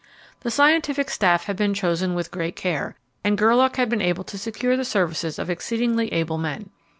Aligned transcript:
The 0.39 0.49
scientific 0.49 1.11
staff 1.11 1.43
had 1.43 1.55
been 1.55 1.75
chosen 1.75 2.15
with 2.15 2.31
great 2.31 2.55
care, 2.55 2.95
and 3.23 3.37
Gerlache 3.37 3.75
had 3.77 3.87
been 3.87 4.01
able 4.01 4.23
to 4.23 4.37
secure 4.39 4.75
the 4.75 4.83
services 4.83 5.37
of 5.37 5.47
exceedingly 5.51 6.11
able 6.11 6.39
men. 6.39 6.71